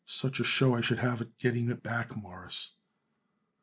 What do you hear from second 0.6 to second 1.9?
I should have of getting it